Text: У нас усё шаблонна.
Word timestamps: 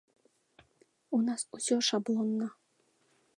У 1.17 1.19
нас 1.27 1.41
усё 1.59 1.75
шаблонна. 1.89 2.47